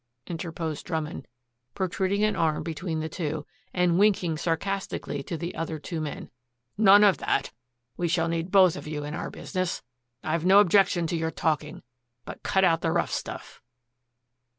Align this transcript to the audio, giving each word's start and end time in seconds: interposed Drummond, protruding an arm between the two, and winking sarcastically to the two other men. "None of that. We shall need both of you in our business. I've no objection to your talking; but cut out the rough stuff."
interposed 0.25 0.83
Drummond, 0.87 1.27
protruding 1.75 2.23
an 2.23 2.35
arm 2.35 2.63
between 2.63 3.01
the 3.01 3.07
two, 3.07 3.45
and 3.71 3.99
winking 3.99 4.35
sarcastically 4.35 5.21
to 5.21 5.37
the 5.37 5.51
two 5.51 5.55
other 5.59 6.01
men. 6.01 6.31
"None 6.75 7.03
of 7.03 7.19
that. 7.19 7.51
We 7.97 8.07
shall 8.07 8.27
need 8.27 8.49
both 8.49 8.75
of 8.75 8.87
you 8.87 9.03
in 9.03 9.13
our 9.13 9.29
business. 9.29 9.83
I've 10.23 10.43
no 10.43 10.57
objection 10.59 11.05
to 11.05 11.15
your 11.15 11.29
talking; 11.29 11.83
but 12.25 12.41
cut 12.41 12.65
out 12.65 12.81
the 12.81 12.91
rough 12.91 13.11
stuff." 13.11 13.61